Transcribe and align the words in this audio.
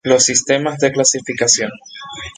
Los 0.03 0.23
sistemas 0.23 0.79
de 0.79 0.91
clasificación. 0.91 1.69